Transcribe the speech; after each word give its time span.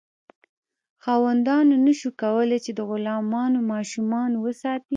خاوندانو 1.03 1.75
نشو 1.85 2.09
کولی 2.21 2.57
چې 2.65 2.71
د 2.77 2.79
غلامانو 2.89 3.59
ماشومان 3.71 4.31
وساتي. 4.43 4.87